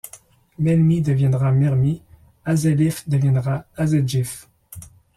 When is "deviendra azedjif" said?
3.15-4.35